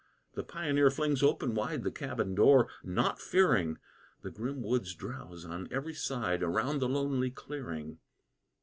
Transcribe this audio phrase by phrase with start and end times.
[0.33, 3.77] The pioneer flings open wide The cabin door, naught fearing;
[4.23, 7.99] The grim woods drowse on every side, Around the lonely clearing.